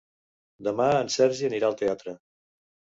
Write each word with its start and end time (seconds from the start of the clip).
Demà 0.69 0.87
en 1.03 1.13
Sergi 1.17 1.47
anirà 1.51 1.71
al 1.71 1.81
teatre. 1.85 2.19